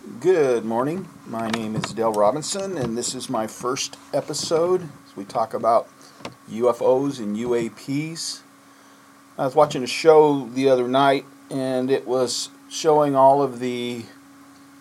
Good 0.00 0.64
morning. 0.64 1.10
My 1.26 1.50
name 1.50 1.76
is 1.76 1.92
Dale 1.92 2.14
Robinson, 2.14 2.78
and 2.78 2.96
this 2.96 3.14
is 3.14 3.28
my 3.28 3.46
first 3.46 3.98
episode 4.14 4.88
as 5.06 5.14
we 5.14 5.26
talk 5.26 5.52
about 5.52 5.90
UFOs 6.50 7.18
and 7.18 7.36
UAPs. 7.36 8.40
I 9.36 9.44
was 9.44 9.54
watching 9.54 9.82
a 9.82 9.86
show 9.86 10.46
the 10.46 10.70
other 10.70 10.88
night, 10.88 11.26
and 11.50 11.90
it 11.90 12.06
was 12.06 12.48
showing 12.70 13.14
all 13.14 13.42
of 13.42 13.60
the 13.60 14.06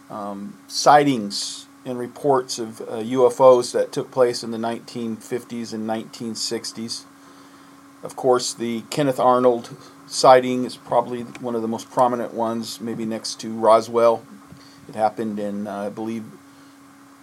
um, 0.10 0.58
sightings 0.70 1.66
and 1.84 2.00
reports 2.00 2.58
of 2.58 2.80
uh, 2.80 3.02
UFOs 3.02 3.74
that 3.74 3.92
took 3.92 4.12
place 4.12 4.42
in 4.42 4.52
the 4.52 4.58
1950s 4.58 5.74
and 5.74 5.86
1960s. 5.86 7.04
Of 8.04 8.16
course, 8.16 8.54
the 8.54 8.84
Kenneth 8.90 9.20
Arnold 9.20 9.76
sighting 10.08 10.64
is 10.64 10.78
probably 10.78 11.24
one 11.24 11.56
of 11.56 11.62
the 11.62 11.68
most 11.68 11.92
prominent 11.92 12.34
ones, 12.34 12.80
maybe 12.80 13.04
next 13.04 13.42
to 13.42 13.52
Roswell. 13.52 14.24
It 14.90 14.96
happened 14.96 15.38
in, 15.38 15.68
uh, 15.68 15.82
I 15.82 15.90
believe, 15.90 16.24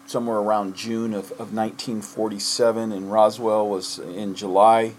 somewhere 0.07 0.37
around 0.37 0.77
June 0.77 1.12
of, 1.12 1.33
of 1.33 1.52
1947, 1.52 2.93
and 2.93 3.11
Roswell 3.11 3.69
was 3.69 3.98
in 3.98 4.37
July. 4.37 4.93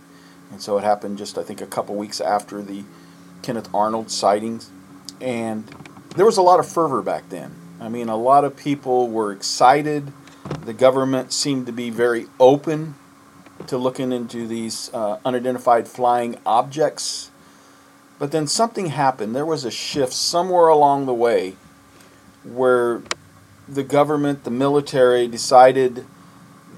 And 0.51 0.61
so 0.61 0.77
it 0.77 0.83
happened 0.83 1.17
just, 1.17 1.37
I 1.37 1.43
think, 1.43 1.61
a 1.61 1.65
couple 1.65 1.95
weeks 1.95 2.19
after 2.19 2.61
the 2.61 2.83
Kenneth 3.41 3.73
Arnold 3.73 4.11
sightings. 4.11 4.69
And 5.21 5.73
there 6.17 6.25
was 6.25 6.35
a 6.35 6.41
lot 6.41 6.59
of 6.59 6.67
fervor 6.67 7.01
back 7.01 7.29
then. 7.29 7.55
I 7.79 7.87
mean, 7.87 8.09
a 8.09 8.17
lot 8.17 8.43
of 8.43 8.57
people 8.57 9.07
were 9.07 9.31
excited. 9.31 10.11
The 10.65 10.73
government 10.73 11.31
seemed 11.31 11.67
to 11.67 11.71
be 11.71 11.89
very 11.89 12.25
open 12.37 12.95
to 13.67 13.77
looking 13.77 14.11
into 14.11 14.45
these 14.45 14.93
uh, 14.93 15.19
unidentified 15.23 15.87
flying 15.87 16.35
objects. 16.45 17.31
But 18.19 18.33
then 18.33 18.45
something 18.45 18.87
happened. 18.87 19.33
There 19.33 19.45
was 19.45 19.63
a 19.63 19.71
shift 19.71 20.11
somewhere 20.11 20.67
along 20.67 21.05
the 21.05 21.13
way 21.13 21.55
where 22.53 23.01
the 23.67 23.83
government, 23.83 24.43
the 24.43 24.51
military, 24.51 25.27
decided 25.27 26.05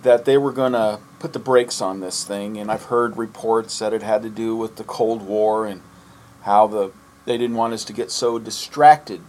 that 0.03 0.25
they 0.25 0.37
were 0.37 0.51
going 0.51 0.73
to 0.73 0.99
put 1.19 1.33
the 1.33 1.39
brakes 1.39 1.81
on 1.81 1.99
this 1.99 2.23
thing. 2.23 2.57
And 2.57 2.71
I've 2.71 2.85
heard 2.85 3.17
reports 3.17 3.79
that 3.79 3.93
it 3.93 4.01
had 4.01 4.21
to 4.23 4.29
do 4.29 4.55
with 4.55 4.77
the 4.77 4.83
Cold 4.83 5.21
War 5.21 5.65
and 5.65 5.81
how 6.43 6.67
the 6.67 6.91
they 7.25 7.37
didn't 7.37 7.57
want 7.57 7.73
us 7.73 7.83
to 7.85 7.93
get 7.93 8.09
so 8.09 8.39
distracted 8.39 9.21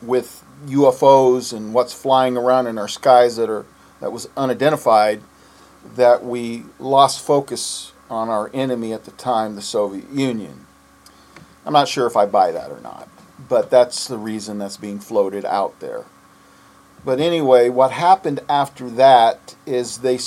with 0.00 0.44
UFOs 0.66 1.52
and 1.52 1.74
what's 1.74 1.92
flying 1.92 2.36
around 2.36 2.68
in 2.68 2.78
our 2.78 2.86
skies 2.86 3.36
that 3.36 3.50
are 3.50 3.66
that 4.00 4.12
was 4.12 4.28
unidentified 4.36 5.22
that 5.96 6.24
we 6.24 6.64
lost 6.78 7.24
focus 7.24 7.92
on 8.10 8.28
our 8.28 8.50
enemy 8.54 8.92
at 8.92 9.04
the 9.04 9.10
time, 9.12 9.56
the 9.56 9.62
Soviet 9.62 10.08
Union. 10.10 10.66
I'm 11.64 11.72
not 11.72 11.88
sure 11.88 12.06
if 12.06 12.16
I 12.16 12.26
buy 12.26 12.52
that 12.52 12.70
or 12.70 12.80
not, 12.80 13.08
but 13.38 13.70
that's 13.70 14.08
the 14.08 14.18
reason 14.18 14.58
that's 14.58 14.76
being 14.76 14.98
floated 14.98 15.44
out 15.44 15.78
there. 15.80 16.04
But 17.04 17.20
anyway, 17.20 17.68
what 17.68 17.92
happened 17.92 18.40
after 18.48 18.90
that 18.90 19.54
is 19.64 19.98
they 19.98 20.18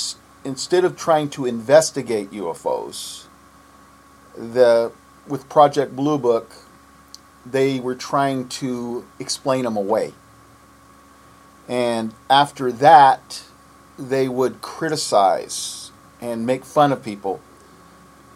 instead 0.43 0.85
of 0.85 0.95
trying 0.95 1.30
to 1.31 1.45
investigate 1.45 2.31
UFOs, 2.31 3.25
the 4.35 4.91
with 5.27 5.49
Project 5.49 5.95
Blue 5.95 6.17
Book, 6.17 6.53
they 7.45 7.80
were 7.80 7.95
trying 7.95 8.47
to 8.47 9.05
explain 9.19 9.63
them 9.63 9.77
away. 9.77 10.13
And 11.67 12.13
after 12.30 12.71
that, 12.71 13.43
they 13.97 14.27
would 14.27 14.61
criticize 14.61 15.91
and 16.19 16.45
make 16.45 16.65
fun 16.65 16.91
of 16.91 17.03
people 17.03 17.41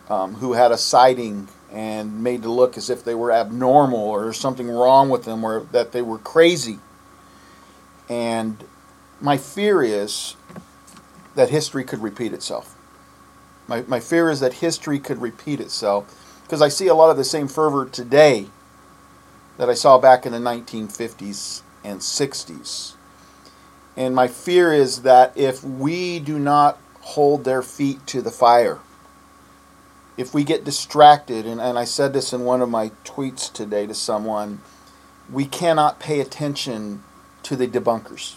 um, 0.10 0.36
who 0.36 0.54
had 0.54 0.72
a 0.72 0.78
sighting 0.78 1.48
and 1.74 2.24
made 2.24 2.44
to 2.44 2.52
look 2.52 2.78
as 2.78 2.90
if 2.90 3.04
they 3.04 3.16
were 3.16 3.32
abnormal 3.32 4.00
or 4.00 4.32
something 4.32 4.70
wrong 4.70 5.10
with 5.10 5.26
them 5.26 5.44
or 5.44 5.62
that 5.72 5.92
they 5.92 6.04
were 6.04 6.20
crazy. 6.20 6.78
And 8.08 8.64
my 9.20 9.38
fear 9.38 9.82
is 9.82 10.36
that 11.34 11.50
history 11.50 11.84
could 11.84 12.04
repeat 12.04 12.32
itself. 12.32 12.76
My, 13.68 13.82
my 13.88 14.00
fear 14.00 14.30
is 14.30 14.40
that 14.42 14.56
history 14.56 15.00
could 15.00 15.20
repeat 15.20 15.60
itself 15.60 16.42
because 16.44 16.62
I 16.62 16.68
see 16.68 16.88
a 16.88 16.94
lot 16.94 17.10
of 17.10 17.18
the 17.18 17.24
same 17.24 17.48
fervor 17.48 17.86
today 17.86 18.48
that 19.58 19.70
I 19.70 19.74
saw 19.74 19.98
back 19.98 20.26
in 20.28 20.32
the 20.32 20.38
1950s 20.38 21.64
and 21.84 22.00
60s. 22.00 22.94
And 23.98 24.14
my 24.14 24.28
fear 24.28 24.74
is 24.74 25.02
that 25.04 25.36
if 25.36 25.64
we 25.64 26.20
do 26.20 26.38
not 26.38 26.78
hold 27.02 27.46
their 27.46 27.62
feet 27.62 28.06
to 28.08 28.22
the 28.22 28.32
fire, 28.32 28.80
if 30.18 30.34
we 30.34 30.44
get 30.44 30.64
distracted, 30.64 31.46
and, 31.46 31.60
and 31.60 31.78
I 31.78 31.86
said 31.86 32.14
this 32.14 32.34
in 32.34 32.46
one 32.46 32.62
of 32.62 32.70
my 32.70 32.92
tweets 33.04 33.52
today 33.52 33.88
to 33.88 33.94
someone, 33.94 34.62
we 35.32 35.46
cannot 35.46 36.00
pay 36.00 36.20
attention 36.20 37.04
to 37.44 37.56
the 37.56 37.68
debunkers. 37.68 38.36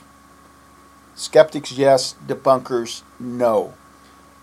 Skeptics, 1.14 1.72
yes. 1.72 2.14
Debunkers, 2.26 3.02
no. 3.18 3.74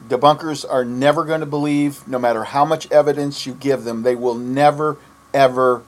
Debunkers 0.07 0.65
are 0.69 0.83
never 0.83 1.23
going 1.23 1.39
to 1.39 1.45
believe, 1.45 2.07
no 2.07 2.19
matter 2.19 2.43
how 2.45 2.65
much 2.65 2.91
evidence 2.91 3.45
you 3.45 3.53
give 3.53 3.83
them, 3.83 4.03
they 4.03 4.15
will 4.15 4.35
never, 4.35 4.97
ever 5.33 5.83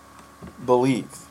believe. 0.65 1.25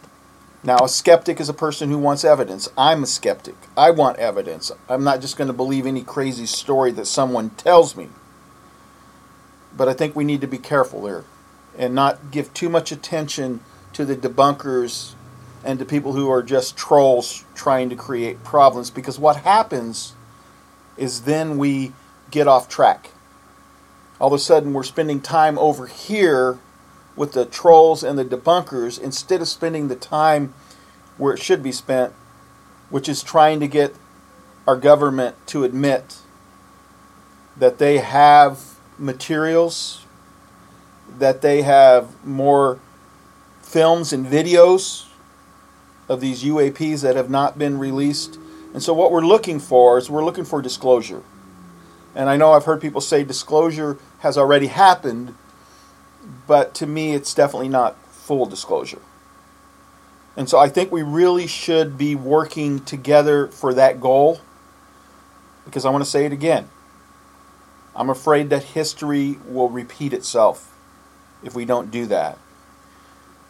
Now, 0.62 0.78
a 0.78 0.88
skeptic 0.88 1.40
is 1.40 1.48
a 1.48 1.54
person 1.54 1.90
who 1.90 1.98
wants 1.98 2.24
evidence. 2.24 2.68
I'm 2.76 3.02
a 3.02 3.06
skeptic. 3.06 3.54
I 3.76 3.90
want 3.90 4.18
evidence. 4.18 4.72
I'm 4.88 5.04
not 5.04 5.20
just 5.20 5.36
going 5.36 5.48
to 5.48 5.54
believe 5.54 5.86
any 5.86 6.02
crazy 6.02 6.46
story 6.46 6.90
that 6.92 7.06
someone 7.06 7.50
tells 7.50 7.96
me. 7.96 8.08
But 9.76 9.88
I 9.88 9.94
think 9.94 10.14
we 10.14 10.24
need 10.24 10.40
to 10.40 10.46
be 10.46 10.58
careful 10.58 11.02
there 11.02 11.24
and 11.76 11.94
not 11.94 12.30
give 12.30 12.54
too 12.54 12.68
much 12.68 12.92
attention 12.92 13.60
to 13.92 14.04
the 14.04 14.16
debunkers 14.16 15.14
and 15.64 15.78
to 15.78 15.84
people 15.84 16.12
who 16.12 16.30
are 16.30 16.42
just 16.42 16.76
trolls 16.76 17.44
trying 17.54 17.88
to 17.88 17.96
create 17.96 18.44
problems 18.44 18.90
because 18.90 19.18
what 19.18 19.38
happens 19.38 20.12
is 20.96 21.22
then 21.22 21.58
we 21.58 21.92
get 22.30 22.46
off 22.46 22.68
track. 22.68 23.10
All 24.20 24.28
of 24.28 24.32
a 24.32 24.38
sudden, 24.38 24.72
we're 24.72 24.84
spending 24.84 25.20
time 25.20 25.58
over 25.58 25.86
here 25.86 26.58
with 27.16 27.32
the 27.32 27.44
trolls 27.44 28.02
and 28.04 28.18
the 28.18 28.24
debunkers 28.24 29.00
instead 29.00 29.40
of 29.40 29.48
spending 29.48 29.88
the 29.88 29.96
time 29.96 30.54
where 31.16 31.34
it 31.34 31.42
should 31.42 31.62
be 31.62 31.72
spent, 31.72 32.12
which 32.90 33.08
is 33.08 33.22
trying 33.22 33.60
to 33.60 33.68
get 33.68 33.94
our 34.66 34.76
government 34.76 35.36
to 35.46 35.64
admit 35.64 36.18
that 37.56 37.78
they 37.78 37.98
have 37.98 38.73
materials, 38.98 40.04
that 41.18 41.42
they 41.42 41.62
have 41.62 42.24
more 42.24 42.78
films 43.62 44.12
and 44.12 44.26
videos 44.26 45.06
of 46.08 46.20
these 46.20 46.42
UAPs 46.42 47.02
that 47.02 47.16
have 47.16 47.30
not 47.30 47.58
been 47.58 47.78
released. 47.78 48.38
And 48.72 48.82
so, 48.82 48.92
what 48.92 49.10
we're 49.10 49.26
looking 49.26 49.60
for 49.60 49.98
is 49.98 50.10
we're 50.10 50.24
looking 50.24 50.44
for 50.44 50.60
disclosure. 50.60 51.22
And 52.14 52.28
I 52.28 52.36
know 52.36 52.52
I've 52.52 52.64
heard 52.64 52.80
people 52.80 53.00
say 53.00 53.24
disclosure 53.24 53.98
has 54.20 54.38
already 54.38 54.68
happened, 54.68 55.34
but 56.46 56.74
to 56.74 56.86
me, 56.86 57.14
it's 57.14 57.34
definitely 57.34 57.68
not 57.68 57.96
full 58.06 58.46
disclosure. 58.46 59.00
And 60.36 60.48
so 60.48 60.58
I 60.58 60.68
think 60.68 60.90
we 60.90 61.02
really 61.02 61.46
should 61.46 61.96
be 61.96 62.14
working 62.14 62.80
together 62.80 63.48
for 63.48 63.74
that 63.74 64.00
goal 64.00 64.40
because 65.64 65.84
I 65.84 65.90
want 65.90 66.04
to 66.04 66.10
say 66.10 66.24
it 66.24 66.32
again. 66.32 66.68
I'm 67.96 68.10
afraid 68.10 68.50
that 68.50 68.62
history 68.62 69.38
will 69.46 69.68
repeat 69.68 70.12
itself 70.12 70.76
if 71.42 71.54
we 71.54 71.64
don't 71.64 71.90
do 71.90 72.06
that. 72.06 72.38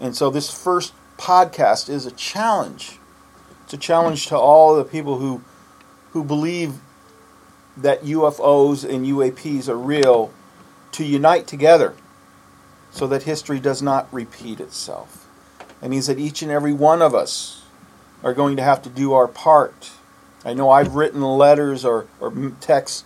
And 0.00 0.14
so 0.14 0.30
this 0.30 0.50
first 0.50 0.92
podcast 1.16 1.88
is 1.88 2.06
a 2.06 2.10
challenge. 2.10 2.98
It's 3.64 3.74
a 3.74 3.78
challenge 3.78 4.26
to 4.26 4.36
all 4.36 4.76
the 4.76 4.84
people 4.84 5.18
who 5.18 5.42
who 6.12 6.22
believe 6.22 6.74
that 7.76 8.04
UFOs 8.04 8.88
and 8.88 9.04
UAPs 9.04 9.68
are 9.68 9.76
real 9.76 10.32
to 10.92 11.04
unite 11.04 11.48
together 11.48 11.94
so 12.92 13.08
that 13.08 13.24
history 13.24 13.58
does 13.58 13.82
not 13.82 14.12
repeat 14.12 14.60
itself. 14.60 15.26
It 15.82 15.88
means 15.88 16.06
that 16.06 16.18
each 16.20 16.40
and 16.40 16.52
every 16.52 16.72
one 16.72 17.02
of 17.02 17.14
us 17.14 17.64
are 18.22 18.32
going 18.32 18.56
to 18.56 18.62
have 18.62 18.80
to 18.82 18.88
do 18.88 19.12
our 19.12 19.26
part. 19.26 19.90
I 20.44 20.54
know 20.54 20.70
I've 20.70 20.94
written 20.94 21.20
letters 21.20 21.84
or, 21.84 22.06
or 22.20 22.52
texts 22.60 23.02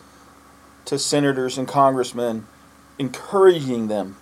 to 0.88 0.98
senators 0.98 1.58
and 1.58 1.68
congressmen 1.68 2.46
encouraging 2.98 3.88
them 3.88 4.16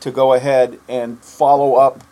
to 0.00 0.10
go 0.10 0.32
ahead 0.32 0.80
and 0.88 1.22
follow 1.22 1.76
up 1.76 2.02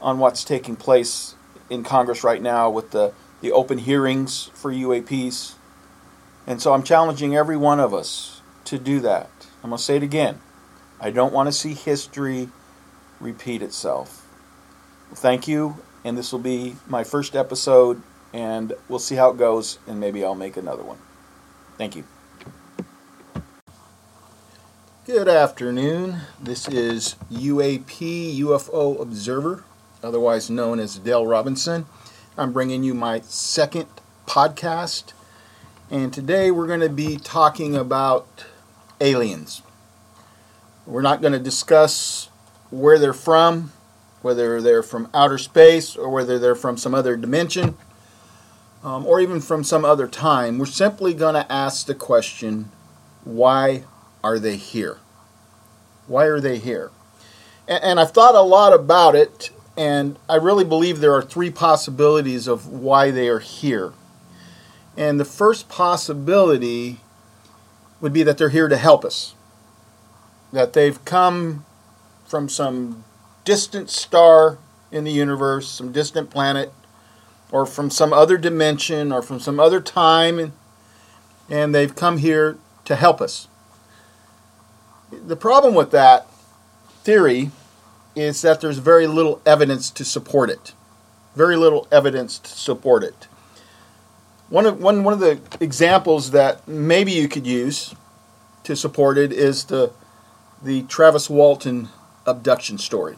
on 0.00 0.18
what's 0.18 0.42
taking 0.42 0.74
place 0.74 1.36
in 1.70 1.84
Congress 1.84 2.24
right 2.24 2.42
now 2.42 2.68
with 2.68 2.90
the, 2.90 3.12
the 3.40 3.52
open 3.52 3.78
hearings 3.78 4.50
for 4.52 4.72
UAPs. 4.72 5.54
And 6.44 6.60
so 6.60 6.74
I'm 6.74 6.82
challenging 6.82 7.36
every 7.36 7.56
one 7.56 7.78
of 7.78 7.94
us 7.94 8.42
to 8.64 8.78
do 8.78 8.98
that. 9.00 9.30
I'm 9.62 9.70
going 9.70 9.78
to 9.78 9.84
say 9.84 9.96
it 9.96 10.02
again. 10.02 10.40
I 11.00 11.10
don't 11.10 11.32
want 11.32 11.46
to 11.46 11.52
see 11.52 11.72
history 11.72 12.48
repeat 13.20 13.62
itself. 13.62 14.26
Thank 15.14 15.46
you, 15.46 15.76
and 16.02 16.18
this 16.18 16.32
will 16.32 16.40
be 16.40 16.74
my 16.88 17.04
first 17.04 17.36
episode, 17.36 18.02
and 18.32 18.72
we'll 18.88 18.98
see 18.98 19.14
how 19.14 19.30
it 19.30 19.38
goes, 19.38 19.78
and 19.86 20.00
maybe 20.00 20.24
I'll 20.24 20.34
make 20.34 20.56
another 20.56 20.82
one. 20.82 20.98
Thank 21.78 21.94
you. 21.94 22.04
Good 25.06 25.28
afternoon. 25.28 26.22
This 26.40 26.66
is 26.66 27.16
UAP 27.30 28.38
UFO 28.38 28.98
Observer. 28.98 29.62
otherwise 30.02 30.48
known 30.48 30.80
as 30.80 30.96
Dale 30.96 31.26
Robinson. 31.26 31.84
I'm 32.38 32.54
bringing 32.54 32.82
you 32.82 32.94
my 32.94 33.20
second 33.20 33.84
podcast, 34.26 35.12
and 35.90 36.10
today 36.10 36.50
we're 36.50 36.66
going 36.66 36.80
to 36.80 36.88
be 36.88 37.18
talking 37.18 37.76
about 37.76 38.46
aliens. 38.98 39.60
We're 40.86 41.02
not 41.02 41.20
going 41.20 41.34
to 41.34 41.38
discuss 41.38 42.30
where 42.70 42.98
they're 42.98 43.12
from, 43.12 43.72
whether 44.22 44.62
they're 44.62 44.82
from 44.82 45.10
outer 45.12 45.36
space 45.36 45.96
or 45.96 46.08
whether 46.08 46.38
they're 46.38 46.54
from 46.54 46.78
some 46.78 46.94
other 46.94 47.14
dimension 47.14 47.76
um, 48.82 49.04
or 49.04 49.20
even 49.20 49.42
from 49.42 49.64
some 49.64 49.84
other 49.84 50.08
time. 50.08 50.56
We're 50.56 50.64
simply 50.64 51.12
going 51.12 51.34
to 51.34 51.52
ask 51.52 51.84
the 51.84 51.94
question 51.94 52.70
why 53.24 53.84
are 54.24 54.40
they 54.40 54.56
here? 54.56 54.98
Why 56.08 56.24
are 56.24 56.40
they 56.40 56.58
here? 56.58 56.90
And, 57.68 57.84
and 57.84 58.00
I've 58.00 58.10
thought 58.10 58.34
a 58.34 58.40
lot 58.40 58.72
about 58.72 59.14
it, 59.14 59.50
and 59.76 60.18
I 60.28 60.36
really 60.36 60.64
believe 60.64 60.98
there 60.98 61.14
are 61.14 61.22
three 61.22 61.50
possibilities 61.50 62.48
of 62.48 62.66
why 62.66 63.12
they 63.12 63.28
are 63.28 63.38
here. 63.38 63.92
And 64.96 65.20
the 65.20 65.24
first 65.24 65.68
possibility 65.68 67.00
would 68.00 68.12
be 68.12 68.22
that 68.22 68.38
they're 68.38 68.48
here 68.48 68.68
to 68.68 68.76
help 68.76 69.04
us 69.04 69.34
that 70.54 70.72
they've 70.72 71.04
come 71.04 71.64
from 72.24 72.48
some 72.48 73.04
distant 73.44 73.90
star 73.90 74.58
in 74.90 75.04
the 75.04 75.10
universe, 75.10 75.68
some 75.68 75.92
distant 75.92 76.30
planet, 76.30 76.72
or 77.50 77.66
from 77.66 77.90
some 77.90 78.12
other 78.12 78.38
dimension, 78.38 79.12
or 79.12 79.20
from 79.20 79.40
some 79.40 79.58
other 79.60 79.80
time, 79.80 80.52
and 81.50 81.74
they've 81.74 81.94
come 81.94 82.18
here 82.18 82.56
to 82.84 82.94
help 82.94 83.20
us. 83.20 83.48
The 85.26 85.36
problem 85.36 85.74
with 85.74 85.90
that 85.92 86.26
theory 87.02 87.50
is 88.14 88.42
that 88.42 88.60
there's 88.60 88.78
very 88.78 89.06
little 89.06 89.40
evidence 89.44 89.90
to 89.90 90.04
support 90.04 90.50
it. 90.50 90.72
Very 91.34 91.56
little 91.56 91.88
evidence 91.90 92.38
to 92.38 92.50
support 92.50 93.02
it. 93.02 93.26
One 94.48 94.66
of, 94.66 94.80
one, 94.80 95.02
one 95.04 95.14
of 95.14 95.20
the 95.20 95.40
examples 95.60 96.30
that 96.30 96.68
maybe 96.68 97.12
you 97.12 97.28
could 97.28 97.46
use 97.46 97.94
to 98.64 98.76
support 98.76 99.18
it 99.18 99.32
is 99.32 99.64
the 99.64 99.92
the 100.62 100.82
Travis 100.84 101.28
Walton 101.28 101.90
abduction 102.26 102.78
story. 102.78 103.16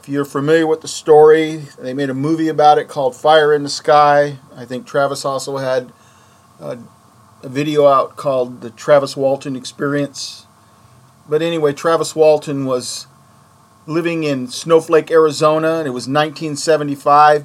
If 0.00 0.08
you're 0.08 0.24
familiar 0.24 0.66
with 0.66 0.80
the 0.80 0.88
story, 0.88 1.66
they 1.78 1.94
made 1.94 2.10
a 2.10 2.14
movie 2.14 2.48
about 2.48 2.78
it 2.78 2.88
called 2.88 3.14
Fire 3.14 3.54
in 3.54 3.62
the 3.62 3.68
Sky. 3.68 4.38
I 4.56 4.64
think 4.64 4.84
Travis 4.84 5.24
also 5.24 5.58
had 5.58 5.92
a, 6.58 6.78
a 7.44 7.48
video 7.48 7.86
out 7.86 8.16
called 8.16 8.60
The 8.60 8.70
Travis 8.70 9.16
Walton 9.16 9.54
Experience. 9.54 10.46
But 11.28 11.42
anyway, 11.42 11.72
Travis 11.72 12.14
Walton 12.14 12.66
was 12.66 13.06
living 13.86 14.24
in 14.24 14.48
Snowflake, 14.48 15.10
Arizona, 15.10 15.78
and 15.78 15.86
it 15.86 15.90
was 15.90 16.08
1975. 16.08 17.44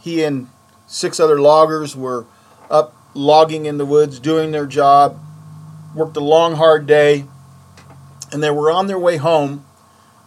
He 0.00 0.22
and 0.22 0.48
six 0.86 1.18
other 1.18 1.40
loggers 1.40 1.96
were 1.96 2.26
up 2.70 2.94
logging 3.14 3.66
in 3.66 3.78
the 3.78 3.86
woods, 3.86 4.18
doing 4.18 4.50
their 4.50 4.66
job, 4.66 5.18
worked 5.94 6.16
a 6.16 6.20
long, 6.20 6.56
hard 6.56 6.86
day 6.86 7.24
and 8.34 8.42
they 8.42 8.50
were 8.50 8.70
on 8.70 8.88
their 8.88 8.98
way 8.98 9.16
home 9.16 9.64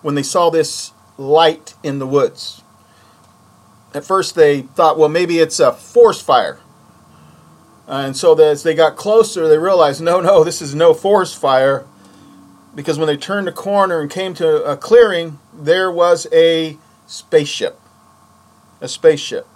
when 0.01 0.16
they 0.16 0.24
saw 0.24 0.50
this 0.50 0.94
light 1.18 1.75
in 1.84 2.00
the 2.00 2.07
woods. 2.07 2.62
At 3.94 4.06
first, 4.06 4.34
they 4.34 4.62
thought, 4.62 4.98
well, 4.98 5.10
maybe 5.10 5.39
it's 5.39 5.60
a 5.60 5.74
forest 5.74 6.25
fire. 6.25 6.60
And 7.86 8.16
so 8.16 8.34
as 8.39 8.63
they 8.63 8.74
got 8.74 8.95
closer, 8.95 9.48
they 9.48 9.57
realized, 9.57 10.01
no, 10.01 10.22
no, 10.22 10.44
this 10.45 10.62
is 10.62 10.74
no 10.74 10.94
forest 10.94 11.39
fire. 11.39 11.86
Because 12.77 13.00
when 13.00 13.07
they 13.07 13.18
turned 13.18 13.47
the 13.47 13.51
corner 13.51 14.01
and 14.01 14.09
came 14.09 14.35
to 14.35 14.63
a 14.63 14.77
clearing, 14.77 15.39
there 15.51 15.91
was 15.91 16.27
a 16.31 16.77
spaceship. 17.07 17.79
A 18.79 18.88
spaceship. 18.88 19.47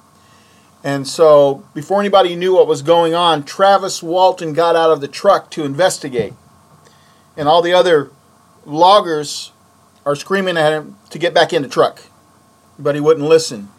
And 0.84 1.08
so, 1.08 1.64
before 1.76 2.00
anybody 2.00 2.36
knew 2.36 2.56
what 2.56 2.66
was 2.66 2.82
going 2.82 3.14
on, 3.14 3.44
Travis 3.44 4.02
Walton 4.02 4.54
got 4.54 4.76
out 4.76 4.90
of 4.90 5.02
the 5.02 5.08
truck 5.08 5.52
to 5.52 5.64
investigate. 5.64 6.34
And 7.38 7.48
all 7.48 7.62
the 7.62 7.74
other 7.74 8.10
loggers 8.66 9.52
are 10.04 10.16
screaming 10.16 10.58
at 10.58 10.74
him 10.74 10.98
to 11.12 11.20
get 11.20 11.32
back 11.32 11.54
in 11.54 11.62
the 11.62 11.68
truck, 11.68 12.02
but 12.80 12.96
he 12.96 13.02
wouldn't 13.02 13.30
listen. 13.30 13.70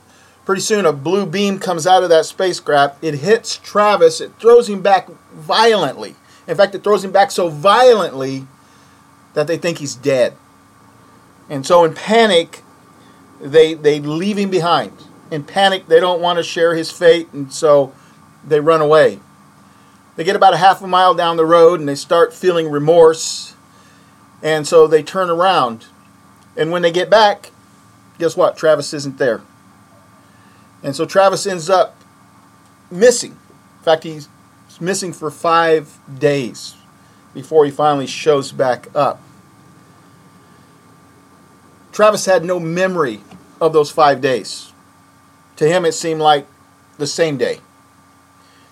Pretty 0.44 0.62
soon, 0.62 0.86
a 0.86 0.92
blue 0.92 1.26
beam 1.26 1.58
comes 1.58 1.84
out 1.84 2.04
of 2.04 2.10
that 2.10 2.26
spacecraft. 2.26 3.02
It 3.02 3.14
hits 3.14 3.56
Travis. 3.56 4.20
It 4.20 4.34
throws 4.38 4.68
him 4.68 4.82
back 4.82 5.08
violently. 5.32 6.14
In 6.46 6.56
fact, 6.56 6.76
it 6.76 6.84
throws 6.84 7.04
him 7.04 7.10
back 7.10 7.32
so 7.32 7.48
violently 7.48 8.46
that 9.34 9.46
they 9.46 9.58
think 9.58 9.78
he's 9.78 9.94
dead. 9.94 10.36
And 11.48 11.66
so, 11.66 11.84
in 11.84 11.94
panic, 11.94 12.62
they 13.40 13.74
they 13.74 14.00
leave 14.00 14.38
him 14.38 14.50
behind. 14.50 14.92
In 15.30 15.44
panic, 15.44 15.86
they 15.86 16.00
don't 16.00 16.20
want 16.20 16.38
to 16.38 16.42
share 16.42 16.74
his 16.74 16.90
fate, 16.90 17.28
and 17.32 17.52
so 17.52 17.92
they 18.46 18.60
run 18.60 18.80
away. 18.80 19.20
They 20.16 20.24
get 20.24 20.36
about 20.36 20.54
a 20.54 20.58
half 20.58 20.82
a 20.82 20.86
mile 20.86 21.14
down 21.14 21.36
the 21.36 21.46
road, 21.46 21.80
and 21.80 21.88
they 21.88 21.94
start 21.94 22.34
feeling 22.34 22.70
remorse 22.70 23.52
and 24.42 24.66
so 24.66 24.86
they 24.86 25.02
turn 25.02 25.30
around. 25.30 25.86
And 26.56 26.70
when 26.70 26.82
they 26.82 26.90
get 26.90 27.08
back, 27.08 27.50
guess 28.18 28.36
what? 28.36 28.56
Travis 28.56 28.92
isn't 28.92 29.18
there. 29.18 29.40
And 30.82 30.96
so 30.96 31.06
Travis 31.06 31.46
ends 31.46 31.70
up 31.70 31.96
missing. 32.90 33.32
In 33.78 33.84
fact, 33.84 34.02
he's 34.02 34.28
missing 34.80 35.12
for 35.12 35.30
five 35.30 35.98
days 36.18 36.74
before 37.34 37.64
he 37.64 37.70
finally 37.70 38.06
shows 38.06 38.52
back 38.52 38.88
up. 38.94 39.20
Travis 41.92 42.26
had 42.26 42.44
no 42.44 42.58
memory 42.58 43.20
of 43.60 43.72
those 43.72 43.90
five 43.90 44.20
days. 44.20 44.72
To 45.56 45.68
him, 45.68 45.84
it 45.84 45.92
seemed 45.92 46.20
like 46.20 46.46
the 46.98 47.06
same 47.06 47.36
day. 47.36 47.60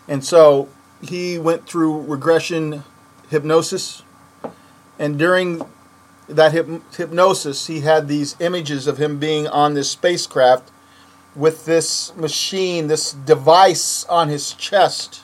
And 0.09 0.25
so 0.25 0.69
he 1.03 1.39
went 1.39 1.67
through 1.67 2.03
regression 2.03 2.85
hypnosis 3.29 4.03
and 5.01 5.19
during 5.19 5.63
that 6.29 6.53
hyp- 6.53 6.83
hypnosis, 6.95 7.69
he 7.69 7.81
had 7.81 8.07
these 8.07 8.37
images 8.39 8.87
of 8.87 8.99
him 8.99 9.19
being 9.19 9.49
on 9.49 9.73
this 9.73 9.91
spacecraft 9.91 10.71
with 11.35 11.65
this 11.65 12.15
machine, 12.17 12.87
this 12.87 13.13
device 13.13 14.05
on 14.05 14.29
his 14.29 14.53
chest. 14.53 15.23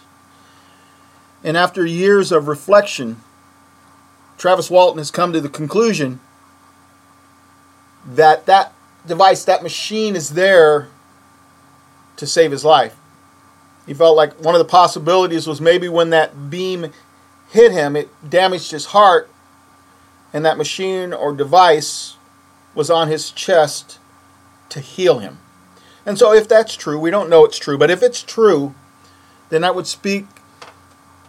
And 1.45 1.59
after 1.59 1.85
years 1.85 2.33
of 2.33 2.49
reflection, 2.49 3.21
Travis 4.39 4.71
Walton 4.71 4.99
has 4.99 5.11
come 5.11 5.33
to 5.33 5.41
the 5.41 5.49
conclusion 5.49 6.21
that 8.07 8.47
that 8.47 8.73
device, 9.07 9.45
that 9.45 9.63
machine 9.63 10.15
is 10.15 10.31
there 10.31 10.89
to 12.17 12.27
save 12.27 12.51
his 12.51 12.65
life. 12.65 12.97
He 13.87 13.95
felt 13.95 14.17
like 14.17 14.35
one 14.35 14.55
of 14.55 14.59
the 14.59 14.65
possibilities 14.65 15.47
was 15.47 15.61
maybe 15.61 15.89
when 15.89 16.11
that 16.11 16.51
beam 16.51 16.93
hit 17.51 17.73
him, 17.73 17.97
it 17.97 18.09
damaged 18.29 18.73
his 18.73 18.87
heart, 18.87 19.31
and 20.33 20.45
that 20.45 20.59
machine 20.59 21.13
or 21.13 21.33
device 21.33 22.17
was 22.75 22.91
on 22.91 23.09
his 23.09 23.31
chest 23.31 23.99
to 24.69 24.81
heal 24.81 25.21
him. 25.21 25.39
And 26.05 26.19
so, 26.19 26.33
if 26.33 26.49
that's 26.49 26.77
true, 26.77 26.99
we 26.99 27.11
don't 27.11 27.31
know 27.31 27.45
it's 27.45 27.59
true, 27.59 27.79
but 27.79 27.91
if 27.91 28.03
it's 28.03 28.23
true, 28.23 28.75
then 29.49 29.63
that 29.63 29.75
would 29.75 29.87
speak 29.87 30.27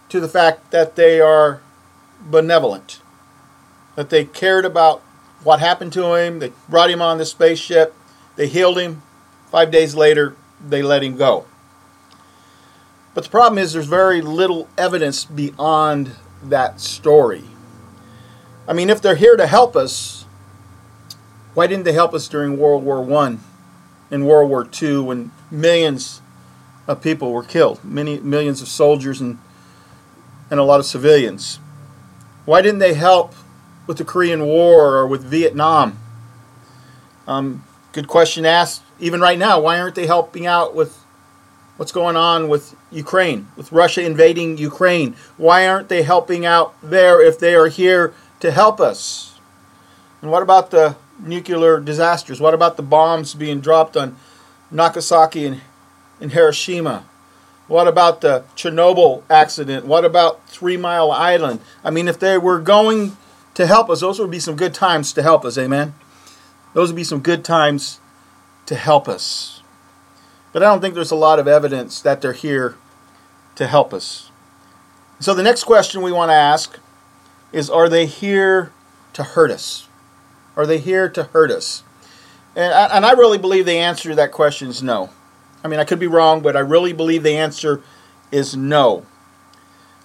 to 0.08 0.20
the 0.20 0.28
fact 0.28 0.70
that 0.70 0.96
they 0.96 1.20
are 1.20 1.60
benevolent, 2.20 3.00
that 3.96 4.10
they 4.10 4.24
cared 4.24 4.64
about 4.64 5.00
what 5.42 5.60
happened 5.60 5.92
to 5.92 6.14
him, 6.14 6.38
they 6.40 6.52
brought 6.68 6.90
him 6.90 7.00
on 7.00 7.18
the 7.18 7.26
spaceship, 7.26 7.94
they 8.36 8.46
healed 8.46 8.78
him. 8.78 9.02
Five 9.50 9.70
days 9.70 9.94
later, 9.94 10.36
they 10.66 10.82
let 10.82 11.02
him 11.02 11.16
go. 11.16 11.46
But 13.14 13.24
the 13.24 13.30
problem 13.30 13.58
is, 13.58 13.72
there's 13.72 13.86
very 13.86 14.20
little 14.20 14.68
evidence 14.76 15.24
beyond 15.24 16.12
that 16.42 16.80
story. 16.80 17.44
I 18.68 18.74
mean, 18.74 18.90
if 18.90 19.00
they're 19.00 19.16
here 19.16 19.36
to 19.36 19.46
help 19.46 19.74
us, 19.74 20.26
why 21.54 21.66
didn't 21.66 21.84
they 21.84 21.94
help 21.94 22.14
us 22.14 22.28
during 22.28 22.58
World 22.58 22.84
War 22.84 23.02
One 23.02 23.40
and 24.10 24.26
World 24.26 24.50
War 24.50 24.64
Two 24.64 25.02
when 25.02 25.32
millions 25.50 26.20
of 26.86 27.02
people 27.02 27.32
were 27.32 27.42
killed, 27.42 27.82
many 27.82 28.20
millions 28.20 28.62
of 28.62 28.68
soldiers 28.68 29.20
and 29.20 29.38
and 30.50 30.60
a 30.60 30.62
lot 30.62 30.78
of 30.78 30.86
civilians? 30.86 31.58
Why 32.48 32.62
didn't 32.62 32.78
they 32.78 32.94
help 32.94 33.34
with 33.86 33.98
the 33.98 34.06
Korean 34.06 34.46
War 34.46 34.96
or 34.96 35.06
with 35.06 35.22
Vietnam? 35.22 35.98
Um, 37.26 37.62
good 37.92 38.08
question 38.08 38.46
asked. 38.46 38.82
Even 38.98 39.20
right 39.20 39.38
now, 39.38 39.60
why 39.60 39.78
aren't 39.78 39.94
they 39.94 40.06
helping 40.06 40.46
out 40.46 40.74
with 40.74 41.04
what's 41.76 41.92
going 41.92 42.16
on 42.16 42.48
with 42.48 42.74
Ukraine, 42.90 43.48
with 43.54 43.70
Russia 43.70 44.02
invading 44.02 44.56
Ukraine? 44.56 45.14
Why 45.36 45.68
aren't 45.68 45.90
they 45.90 46.02
helping 46.02 46.46
out 46.46 46.74
there 46.82 47.20
if 47.20 47.38
they 47.38 47.54
are 47.54 47.68
here 47.68 48.14
to 48.40 48.50
help 48.50 48.80
us. 48.80 49.38
And 50.22 50.30
what 50.30 50.42
about 50.42 50.70
the 50.70 50.96
nuclear 51.20 51.80
disasters? 51.80 52.40
What 52.40 52.54
about 52.54 52.76
the 52.78 52.82
bombs 52.82 53.34
being 53.34 53.60
dropped 53.60 53.94
on 53.94 54.16
Nagasaki 54.70 55.44
and, 55.44 55.60
and 56.18 56.32
Hiroshima? 56.32 57.04
What 57.68 57.86
about 57.86 58.22
the 58.22 58.44
Chernobyl 58.56 59.22
accident? 59.30 59.84
What 59.86 60.04
about 60.04 60.48
Three 60.48 60.78
Mile 60.78 61.12
Island? 61.12 61.60
I 61.84 61.90
mean, 61.90 62.08
if 62.08 62.18
they 62.18 62.38
were 62.38 62.58
going 62.58 63.16
to 63.54 63.66
help 63.66 63.90
us, 63.90 64.00
those 64.00 64.18
would 64.18 64.30
be 64.30 64.40
some 64.40 64.56
good 64.56 64.72
times 64.72 65.12
to 65.12 65.22
help 65.22 65.44
us, 65.44 65.58
amen? 65.58 65.94
Those 66.72 66.88
would 66.88 66.96
be 66.96 67.04
some 67.04 67.20
good 67.20 67.44
times 67.44 68.00
to 68.66 68.74
help 68.74 69.06
us. 69.06 69.62
But 70.52 70.62
I 70.62 70.66
don't 70.66 70.80
think 70.80 70.94
there's 70.94 71.10
a 71.10 71.16
lot 71.16 71.38
of 71.38 71.46
evidence 71.46 72.00
that 72.00 72.22
they're 72.22 72.32
here 72.32 72.76
to 73.56 73.66
help 73.66 73.92
us. 73.92 74.30
So 75.20 75.34
the 75.34 75.42
next 75.42 75.64
question 75.64 76.00
we 76.00 76.12
want 76.12 76.30
to 76.30 76.34
ask 76.34 76.78
is 77.52 77.68
Are 77.68 77.88
they 77.88 78.06
here 78.06 78.72
to 79.12 79.24
hurt 79.24 79.50
us? 79.50 79.88
Are 80.56 80.66
they 80.66 80.78
here 80.78 81.08
to 81.10 81.24
hurt 81.24 81.50
us? 81.50 81.82
And 82.56 82.72
I, 82.72 82.96
and 82.96 83.04
I 83.04 83.12
really 83.12 83.38
believe 83.38 83.66
the 83.66 83.78
answer 83.78 84.08
to 84.08 84.14
that 84.14 84.32
question 84.32 84.68
is 84.68 84.82
no. 84.82 85.10
I 85.62 85.68
mean, 85.68 85.80
I 85.80 85.84
could 85.84 85.98
be 85.98 86.06
wrong, 86.06 86.40
but 86.40 86.56
I 86.56 86.60
really 86.60 86.92
believe 86.92 87.22
the 87.22 87.36
answer 87.36 87.82
is 88.30 88.56
no. 88.56 89.04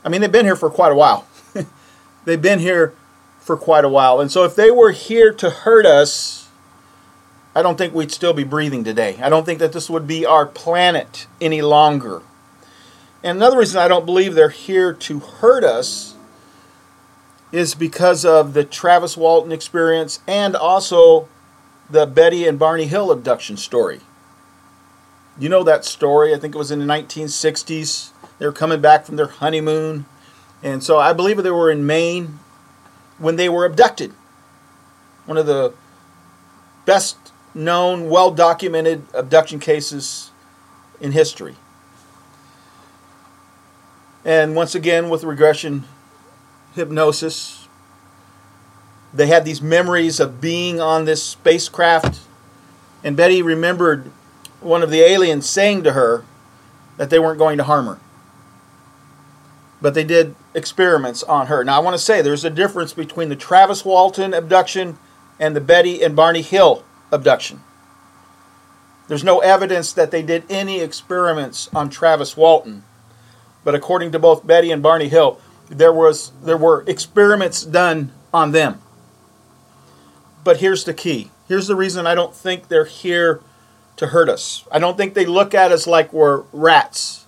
I 0.04 0.10
mean, 0.10 0.22
they've 0.22 0.32
been 0.32 0.46
here 0.46 0.56
for 0.56 0.70
quite 0.70 0.92
a 0.92 0.96
while. 0.96 1.28
they've 2.26 2.42
been 2.42 2.60
here 2.60 2.94
for 3.40 3.58
quite 3.58 3.86
a 3.86 3.90
while. 3.90 4.20
And 4.20 4.32
so 4.32 4.44
if 4.44 4.56
they 4.56 4.72
were 4.72 4.92
here 4.92 5.34
to 5.34 5.50
hurt 5.50 5.86
us, 5.86 6.50
I 7.56 7.62
don't 7.62 7.78
think 7.78 7.94
we'd 7.94 8.12
still 8.12 8.34
be 8.34 8.44
breathing 8.44 8.84
today. 8.84 9.20
I 9.22 9.30
don't 9.30 9.46
think 9.46 9.60
that 9.60 9.74
this 9.74 9.90
would 9.90 10.08
be 10.08 10.26
our 10.26 10.46
planet 10.46 11.28
any 11.40 11.62
longer. 11.62 12.22
And 13.22 13.38
another 13.38 13.60
reason 13.60 13.80
I 13.80 13.88
don't 13.88 14.06
believe 14.06 14.34
they're 14.34 14.50
here 14.50 14.92
to 14.94 15.20
hurt 15.20 15.64
us 15.64 16.16
is 17.52 17.76
because 17.76 18.26
of 18.26 18.54
the 18.54 18.64
Travis 18.64 19.16
Walton 19.16 19.52
experience 19.52 20.20
and 20.28 20.56
also 20.56 21.30
the 21.90 22.08
Betty 22.08 22.48
and 22.48 22.58
Barney 22.58 22.86
Hill 22.86 23.12
abduction 23.12 23.56
story. 23.58 24.02
You 25.40 25.50
know 25.50 25.64
that 25.64 25.84
story. 25.84 26.34
I 26.34 26.38
think 26.38 26.54
it 26.54 26.58
was 26.58 26.72
in 26.72 26.80
the 26.80 26.86
1960s. 26.86 28.12
They 28.38 28.46
were 28.46 28.52
coming 28.52 28.82
back 28.82 29.06
from 29.06 29.16
their 29.16 29.28
honeymoon. 29.28 30.06
And 30.62 30.84
so 30.84 31.00
I 31.00 31.14
believe 31.14 31.42
they 31.42 31.52
were 31.52 31.72
in 31.72 31.86
Maine 31.86 32.40
when 33.18 33.36
they 33.36 33.50
were 33.50 33.66
abducted. 33.66 34.14
One 35.26 35.38
of 35.38 35.46
the 35.46 35.74
best 36.86 37.18
known, 37.54 38.10
well 38.10 38.32
documented 38.32 39.06
abduction 39.14 39.60
cases 39.60 40.32
in 41.00 41.12
history. 41.12 41.56
And 44.26 44.56
once 44.56 44.74
again, 44.74 45.10
with 45.10 45.24
regression 45.24 45.84
hypnosis, 46.76 47.68
they 49.14 49.28
had 49.28 49.46
these 49.46 49.62
memories 49.62 50.20
of 50.20 50.40
being 50.40 50.80
on 50.80 51.06
this 51.06 51.22
spacecraft. 51.22 52.22
And 53.04 53.18
Betty 53.18 53.42
remembered 53.42 54.12
one 54.64 54.84
of 54.84 54.90
the 54.90 55.02
aliens 55.02 55.50
saying 55.50 55.84
to 55.84 55.94
her 55.94 56.24
that 56.98 57.10
they 57.10 57.20
weren't 57.20 57.40
going 57.40 57.58
to 57.58 57.64
harm 57.64 57.86
her. 57.88 58.00
But 59.82 59.94
they 59.94 60.04
did 60.04 60.36
experiments 60.54 61.24
on 61.24 61.48
her. 61.48 61.64
Now, 61.64 61.78
I 61.78 61.80
want 61.80 61.96
to 61.96 62.04
say 62.04 62.22
there's 62.22 62.46
a 62.46 62.50
difference 62.50 62.94
between 62.94 63.30
the 63.30 63.36
Travis 63.36 63.84
Walton 63.84 64.34
abduction 64.34 64.98
and 65.40 65.56
the 65.56 65.62
Betty 65.62 66.02
and 66.04 66.16
Barney 66.16 66.42
Hill 66.42 66.84
abduction. 67.12 67.62
There's 69.08 69.24
no 69.24 69.40
evidence 69.40 69.92
that 69.94 70.12
they 70.12 70.22
did 70.22 70.44
any 70.50 70.80
experiments 70.80 71.70
on 71.76 71.90
Travis 71.90 72.38
Walton. 72.38 72.84
But 73.64 73.76
according 73.76 74.12
to 74.14 74.20
both 74.20 74.48
Betty 74.48 74.72
and 74.72 74.82
Barney 74.82 75.10
Hill, 75.10 75.40
there 75.70 75.94
was 75.94 76.32
there 76.42 76.58
were 76.58 76.84
experiments 76.88 77.64
done 77.64 78.12
on 78.34 78.52
them. 78.52 78.82
But 80.44 80.58
here's 80.58 80.84
the 80.84 80.94
key. 80.94 81.32
Here's 81.48 81.68
the 81.68 81.76
reason 81.76 82.08
I 82.08 82.16
don't 82.16 82.36
think 82.36 82.68
they're 82.68 82.86
here 82.86 83.42
to 83.98 84.08
hurt 84.08 84.30
us. 84.30 84.66
I 84.72 84.80
don't 84.80 84.98
think 84.98 85.14
they 85.14 85.26
look 85.26 85.54
at 85.54 85.72
us 85.72 85.88
like 85.88 86.12
we're 86.12 86.44
rats 86.52 87.26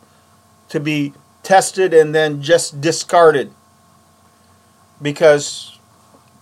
to 0.69 0.79
be 0.79 1.13
tested 1.43 1.93
and 1.93 2.13
then 2.13 2.41
just 2.41 2.81
discarded. 2.81 3.51
Because 5.01 5.77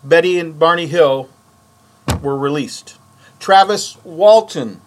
Betty 0.03 0.39
and 0.39 0.57
Barney 0.57 0.87
Hill 0.87 1.29
were 2.21 2.37
released. 2.37 2.97
Travis 3.39 3.97
Walton 4.03 4.81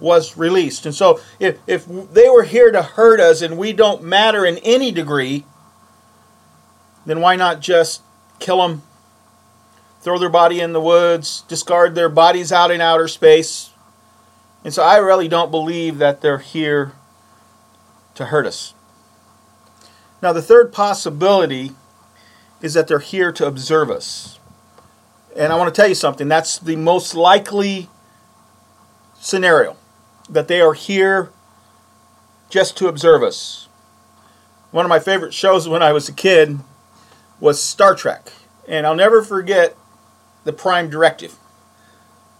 was 0.00 0.36
released. 0.36 0.86
And 0.86 0.94
so 0.94 1.20
if, 1.40 1.58
if 1.66 1.86
they 1.86 2.28
were 2.28 2.44
here 2.44 2.70
to 2.70 2.82
hurt 2.82 3.20
us 3.20 3.42
and 3.42 3.58
we 3.58 3.72
don't 3.72 4.02
matter 4.02 4.44
in 4.46 4.58
any 4.58 4.92
degree, 4.92 5.44
then 7.04 7.20
why 7.20 7.36
not 7.36 7.60
just 7.60 8.02
kill 8.38 8.58
them, 8.58 8.82
throw 10.00 10.18
their 10.18 10.28
body 10.28 10.60
in 10.60 10.72
the 10.72 10.80
woods, 10.80 11.42
discard 11.48 11.94
their 11.94 12.08
bodies 12.08 12.52
out 12.52 12.70
in 12.70 12.80
outer 12.80 13.08
space? 13.08 13.70
And 14.64 14.74
so 14.74 14.82
I 14.82 14.96
really 14.98 15.28
don't 15.28 15.50
believe 15.50 15.98
that 15.98 16.20
they're 16.20 16.38
here 16.38 16.92
to 18.14 18.26
hurt 18.26 18.46
us. 18.46 18.74
Now, 20.20 20.32
the 20.32 20.42
third 20.42 20.72
possibility 20.72 21.72
is 22.60 22.74
that 22.74 22.88
they're 22.88 22.98
here 22.98 23.30
to 23.32 23.46
observe 23.46 23.90
us. 23.90 24.38
And 25.36 25.52
I 25.52 25.56
want 25.56 25.72
to 25.72 25.80
tell 25.80 25.88
you 25.88 25.94
something 25.94 26.26
that's 26.26 26.58
the 26.58 26.74
most 26.74 27.14
likely 27.14 27.88
scenario 29.20 29.76
that 30.28 30.48
they 30.48 30.60
are 30.60 30.74
here 30.74 31.30
just 32.50 32.76
to 32.78 32.88
observe 32.88 33.22
us. 33.22 33.68
One 34.70 34.84
of 34.84 34.88
my 34.88 34.98
favorite 34.98 35.32
shows 35.32 35.68
when 35.68 35.82
I 35.82 35.92
was 35.92 36.08
a 36.08 36.12
kid 36.12 36.58
was 37.40 37.62
Star 37.62 37.94
Trek. 37.94 38.32
And 38.66 38.86
I'll 38.86 38.96
never 38.96 39.22
forget 39.22 39.76
the 40.44 40.52
Prime 40.52 40.90
Directive. 40.90 41.36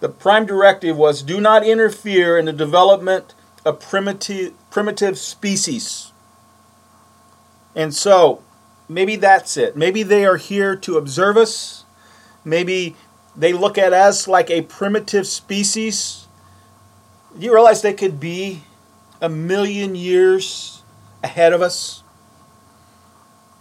The 0.00 0.08
Prime 0.08 0.46
Directive 0.46 0.96
was 0.96 1.22
do 1.22 1.40
not 1.40 1.66
interfere 1.66 2.38
in 2.38 2.44
the 2.44 2.52
development 2.52 3.34
of 3.64 3.80
primitive, 3.80 4.54
primitive 4.70 5.18
species. 5.18 6.12
And 7.74 7.94
so, 7.94 8.42
maybe 8.88 9.16
that's 9.16 9.56
it. 9.56 9.76
Maybe 9.76 10.02
they 10.02 10.24
are 10.24 10.36
here 10.36 10.76
to 10.76 10.96
observe 10.96 11.36
us. 11.36 11.84
Maybe 12.44 12.96
they 13.36 13.52
look 13.52 13.76
at 13.78 13.92
us 13.92 14.26
like 14.26 14.50
a 14.50 14.62
primitive 14.62 15.26
species 15.26 16.28
do 17.36 17.44
you 17.44 17.52
realize 17.52 17.82
they 17.82 17.92
could 17.92 18.18
be 18.18 18.62
a 19.20 19.28
million 19.28 19.94
years 19.94 20.82
ahead 21.22 21.52
of 21.52 21.60
us? 21.60 22.02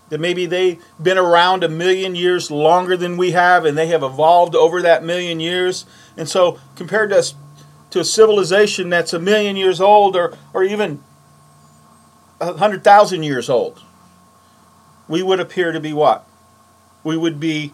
That 0.10 0.20
maybe 0.20 0.46
they've 0.46 0.82
been 1.01 1.17
around 1.17 1.63
a 1.63 1.70
million 1.70 2.15
years 2.15 2.50
longer 2.50 2.96
than 2.96 3.17
we 3.17 3.32
have 3.32 3.65
and 3.65 3.77
they 3.77 3.88
have 3.88 4.03
evolved 4.03 4.56
over 4.56 4.82
that 4.82 5.03
million 5.03 5.39
years. 5.39 5.86
And 6.18 6.28
so, 6.28 6.60
compared 6.76 7.12
to, 7.12 7.24
to 7.92 8.00
a 8.00 8.06
civilization 8.06 8.90
that's 8.90 9.14
a 9.14 9.20
million 9.20 9.56
years 9.56 9.80
old 9.80 10.16
or, 10.16 10.36
or 10.54 10.64
even 10.64 11.04
a 12.42 12.58
hundred 12.58 12.84
thousand 12.84 13.24
years 13.24 13.50
old, 13.50 13.82
we 15.08 15.22
would 15.22 15.40
appear 15.40 15.72
to 15.72 15.80
be 15.80 15.94
what? 15.94 16.28
We 17.04 17.16
would 17.16 17.40
be 17.40 17.74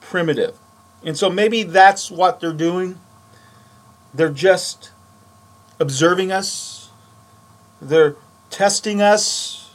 primitive. 0.00 0.56
And 1.02 1.18
so, 1.18 1.28
maybe 1.28 1.64
that's 1.64 2.10
what 2.10 2.38
they're 2.40 2.52
doing. 2.52 2.98
They're 4.14 4.30
just 4.30 4.92
observing 5.80 6.30
us, 6.30 6.90
they're 7.80 8.16
testing 8.50 9.02
us, 9.02 9.70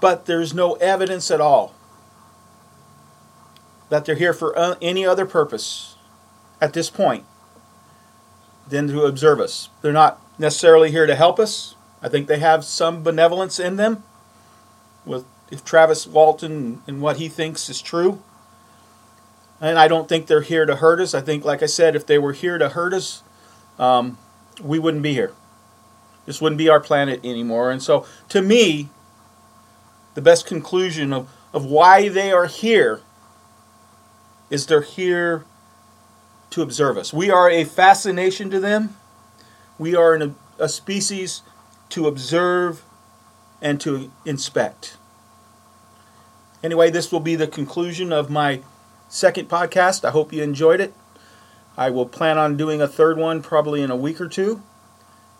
but 0.00 0.26
there's 0.26 0.52
no 0.52 0.74
evidence 0.74 1.30
at 1.30 1.40
all 1.40 1.74
that 3.92 4.06
they're 4.06 4.14
here 4.14 4.32
for 4.32 4.58
uh, 4.58 4.74
any 4.80 5.04
other 5.04 5.26
purpose 5.26 5.96
at 6.62 6.72
this 6.72 6.88
point 6.88 7.26
than 8.66 8.88
to 8.88 9.02
observe 9.02 9.38
us. 9.38 9.68
They're 9.82 9.92
not 9.92 10.18
necessarily 10.38 10.90
here 10.90 11.04
to 11.04 11.14
help 11.14 11.38
us. 11.38 11.74
I 12.00 12.08
think 12.08 12.26
they 12.26 12.38
have 12.38 12.64
some 12.64 13.02
benevolence 13.02 13.60
in 13.60 13.76
them 13.76 14.02
with 15.04 15.26
if 15.50 15.62
Travis 15.62 16.06
Walton 16.06 16.80
and 16.86 17.02
what 17.02 17.18
he 17.18 17.28
thinks 17.28 17.68
is 17.68 17.82
true. 17.82 18.22
And 19.60 19.78
I 19.78 19.88
don't 19.88 20.08
think 20.08 20.26
they're 20.26 20.40
here 20.40 20.64
to 20.64 20.76
hurt 20.76 20.98
us. 20.98 21.12
I 21.12 21.20
think, 21.20 21.44
like 21.44 21.62
I 21.62 21.66
said, 21.66 21.94
if 21.94 22.06
they 22.06 22.16
were 22.16 22.32
here 22.32 22.56
to 22.56 22.70
hurt 22.70 22.94
us, 22.94 23.22
um, 23.78 24.16
we 24.62 24.78
wouldn't 24.78 25.02
be 25.02 25.12
here. 25.12 25.34
This 26.24 26.40
wouldn't 26.40 26.56
be 26.58 26.70
our 26.70 26.80
planet 26.80 27.20
anymore. 27.22 27.70
And 27.70 27.82
so, 27.82 28.06
to 28.30 28.40
me, 28.40 28.88
the 30.14 30.22
best 30.22 30.46
conclusion 30.46 31.12
of, 31.12 31.28
of 31.52 31.66
why 31.66 32.08
they 32.08 32.32
are 32.32 32.46
here 32.46 33.02
is 34.52 34.66
they're 34.66 34.82
here 34.82 35.46
to 36.50 36.60
observe 36.60 36.98
us. 36.98 37.10
We 37.10 37.30
are 37.30 37.48
a 37.48 37.64
fascination 37.64 38.50
to 38.50 38.60
them. 38.60 38.94
We 39.78 39.96
are 39.96 40.14
a, 40.14 40.34
a 40.58 40.68
species 40.68 41.40
to 41.88 42.06
observe 42.06 42.84
and 43.62 43.80
to 43.80 44.12
inspect. 44.26 44.98
Anyway, 46.62 46.90
this 46.90 47.10
will 47.10 47.20
be 47.20 47.34
the 47.34 47.46
conclusion 47.46 48.12
of 48.12 48.28
my 48.28 48.60
second 49.08 49.48
podcast. 49.48 50.04
I 50.04 50.10
hope 50.10 50.34
you 50.34 50.42
enjoyed 50.42 50.82
it. 50.82 50.92
I 51.74 51.88
will 51.88 52.04
plan 52.04 52.36
on 52.36 52.58
doing 52.58 52.82
a 52.82 52.86
third 52.86 53.16
one 53.16 53.40
probably 53.40 53.80
in 53.80 53.90
a 53.90 53.96
week 53.96 54.20
or 54.20 54.28
two. 54.28 54.62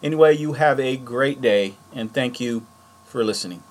Anyway, 0.02 0.34
you 0.34 0.54
have 0.54 0.80
a 0.80 0.96
great 0.96 1.42
day, 1.42 1.74
and 1.92 2.12
thank 2.14 2.40
you 2.40 2.66
for 3.04 3.22
listening. 3.22 3.62